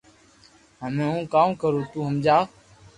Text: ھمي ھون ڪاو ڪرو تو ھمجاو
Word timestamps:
ھمي 0.81 1.03
ھون 1.11 1.21
ڪاو 1.33 1.49
ڪرو 1.61 1.81
تو 1.91 1.99
ھمجاو 2.09 2.43